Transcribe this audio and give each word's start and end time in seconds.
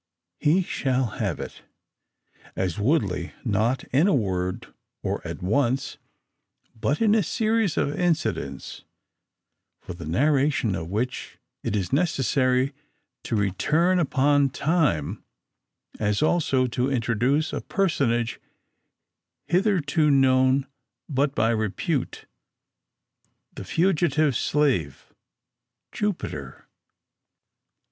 He 0.39 0.63
shall 0.63 1.05
have 1.21 1.39
it, 1.39 1.61
as 2.55 2.79
Woodley, 2.79 3.33
not 3.45 3.83
in 3.93 4.07
a 4.07 4.15
word 4.15 4.73
or 5.03 5.21
at 5.27 5.43
once, 5.43 5.99
but 6.75 7.03
in 7.03 7.13
a 7.13 7.21
series 7.21 7.77
of 7.77 7.93
incidents, 7.93 8.83
for 9.79 9.93
the 9.93 10.07
narration 10.07 10.73
of 10.73 10.89
which 10.89 11.37
it 11.61 11.75
is 11.75 11.93
necessary 11.93 12.73
to 13.25 13.35
return 13.35 13.99
upon 13.99 14.49
time; 14.49 15.23
as 15.99 16.23
also 16.23 16.65
to 16.65 16.89
introduce 16.89 17.53
a 17.53 17.61
personage 17.61 18.39
hitherto 19.45 20.09
known 20.09 20.65
but 21.07 21.35
by 21.35 21.51
repute 21.51 22.25
the 23.53 23.63
fugitive 23.63 24.35
slave, 24.35 25.13
Jupiter. 25.91 26.65